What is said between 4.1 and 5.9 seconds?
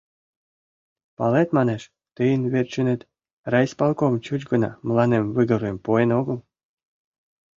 чуч гына мыланем выговорым